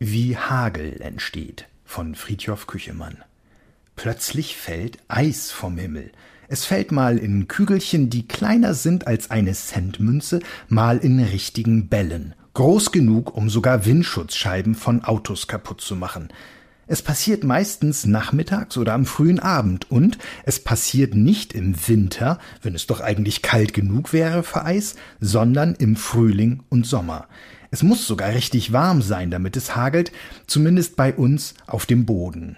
[0.00, 3.18] Wie Hagel entsteht von Friedhof Küchemann.
[3.94, 6.10] Plötzlich fällt Eis vom Himmel.
[6.48, 12.34] Es fällt mal in Kügelchen, die kleiner sind als eine Centmünze, mal in richtigen Bällen,
[12.54, 16.30] groß genug, um sogar Windschutzscheiben von Autos kaputt zu machen.
[16.92, 22.74] Es passiert meistens nachmittags oder am frühen Abend und es passiert nicht im Winter, wenn
[22.74, 27.28] es doch eigentlich kalt genug wäre für Eis, sondern im Frühling und Sommer.
[27.70, 30.10] Es muss sogar richtig warm sein, damit es hagelt,
[30.48, 32.56] zumindest bei uns auf dem Boden.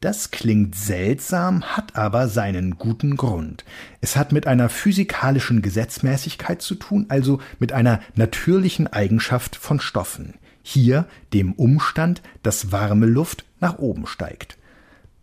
[0.00, 3.64] Das klingt seltsam, hat aber seinen guten Grund.
[4.00, 10.34] Es hat mit einer physikalischen Gesetzmäßigkeit zu tun, also mit einer natürlichen Eigenschaft von Stoffen.
[10.66, 14.56] Hier dem Umstand, dass warme Luft nach oben steigt.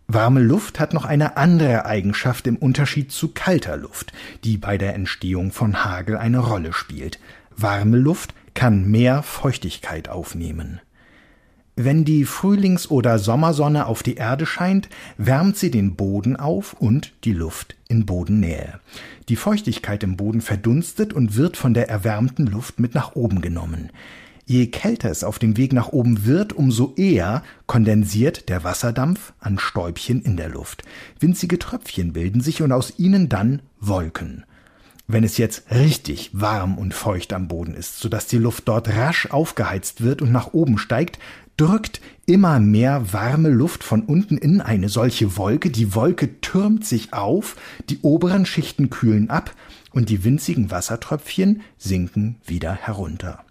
[0.07, 4.93] Warme Luft hat noch eine andere Eigenschaft im Unterschied zu kalter Luft, die bei der
[4.93, 7.19] Entstehung von Hagel eine Rolle spielt.
[7.57, 10.79] Warme Luft kann mehr Feuchtigkeit aufnehmen.
[11.75, 17.13] Wenn die Frühlings- oder Sommersonne auf die Erde scheint, wärmt sie den Boden auf und
[17.23, 18.79] die Luft in Bodennähe.
[19.27, 23.89] Die Feuchtigkeit im Boden verdunstet und wird von der erwärmten Luft mit nach oben genommen.
[24.51, 29.57] Je kälter es auf dem Weg nach oben wird, umso eher kondensiert der Wasserdampf an
[29.57, 30.83] Stäubchen in der Luft.
[31.21, 34.43] Winzige Tröpfchen bilden sich und aus ihnen dann Wolken.
[35.07, 39.27] Wenn es jetzt richtig warm und feucht am Boden ist, sodass die Luft dort rasch
[39.31, 41.17] aufgeheizt wird und nach oben steigt,
[41.55, 47.13] drückt immer mehr warme Luft von unten in eine solche Wolke, die Wolke türmt sich
[47.13, 47.55] auf,
[47.89, 49.55] die oberen Schichten kühlen ab
[49.91, 53.45] und die winzigen Wassertröpfchen sinken wieder herunter.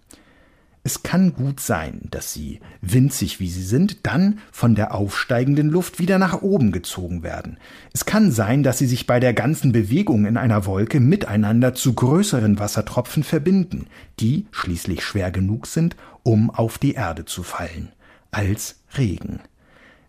[0.83, 5.99] Es kann gut sein, dass sie, winzig wie sie sind, dann von der aufsteigenden Luft
[5.99, 7.57] wieder nach oben gezogen werden.
[7.93, 11.93] Es kann sein, dass sie sich bei der ganzen Bewegung in einer Wolke miteinander zu
[11.93, 13.85] größeren Wassertropfen verbinden,
[14.19, 17.91] die schließlich schwer genug sind, um auf die Erde zu fallen,
[18.31, 19.39] als Regen.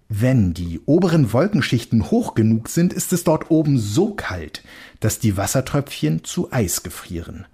[0.08, 4.62] Wenn die oberen Wolkenschichten hoch genug sind, ist es dort oben so kalt,
[5.00, 7.46] dass die Wassertröpfchen zu Eis gefrieren.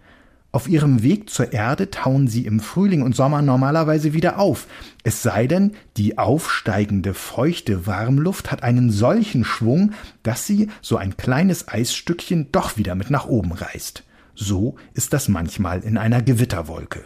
[0.58, 4.66] Auf ihrem Weg zur Erde tauen sie im Frühling und Sommer normalerweise wieder auf,
[5.04, 9.92] es sei denn, die aufsteigende feuchte Warmluft hat einen solchen Schwung,
[10.24, 14.02] dass sie so ein kleines Eisstückchen doch wieder mit nach oben reißt.
[14.34, 17.04] So ist das manchmal in einer Gewitterwolke.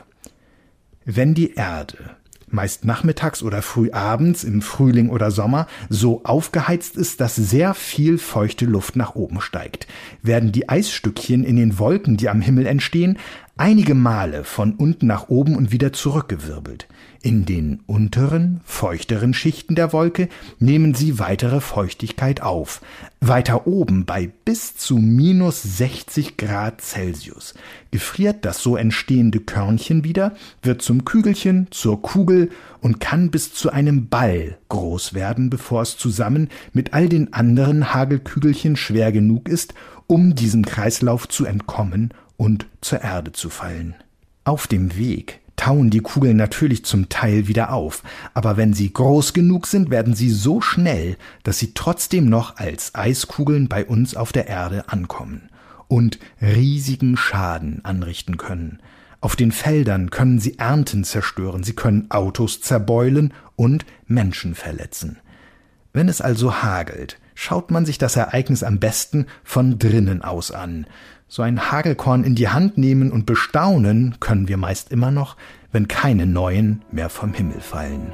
[1.04, 1.98] Wenn die Erde
[2.52, 8.18] meist nachmittags oder früh abends im Frühling oder Sommer so aufgeheizt ist, dass sehr viel
[8.18, 9.86] feuchte Luft nach oben steigt,
[10.22, 13.18] werden die Eisstückchen in den Wolken, die am Himmel entstehen,
[13.56, 16.88] einige Male von unten nach oben und wieder zurückgewirbelt.
[17.20, 22.80] In den unteren, feuchteren Schichten der Wolke nehmen sie weitere Feuchtigkeit auf.
[23.20, 27.54] Weiter oben bei bis zu minus 60 Grad Celsius
[27.92, 33.70] gefriert das so entstehende Körnchen wieder, wird zum Kügelchen, zur Kugel und kann bis zu
[33.70, 39.74] einem Ball groß werden, bevor es zusammen mit all den anderen Hagelkügelchen schwer genug ist,
[40.08, 42.12] um diesem Kreislauf zu entkommen
[42.42, 43.94] und zur Erde zu fallen.
[44.42, 48.03] Auf dem Weg tauen die Kugeln natürlich zum Teil wieder auf,
[48.34, 52.97] aber wenn sie groß genug sind, werden sie so schnell, dass sie trotzdem noch als
[52.97, 55.50] Eiskugeln bei uns auf der Erde ankommen
[55.86, 58.80] und riesigen Schaden anrichten können.
[59.20, 65.20] Auf den Feldern können sie Ernten zerstören, sie können Autos zerbeulen und Menschen verletzen.
[65.92, 70.88] Wenn es also hagelt, schaut man sich das Ereignis am besten von drinnen aus an,
[71.32, 75.38] so ein Hagelkorn in die Hand nehmen und bestaunen können wir meist immer noch,
[75.72, 78.12] wenn keine neuen mehr vom Himmel fallen.